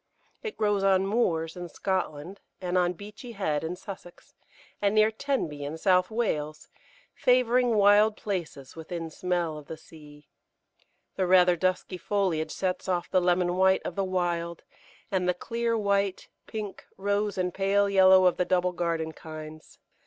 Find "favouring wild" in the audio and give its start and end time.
7.13-8.17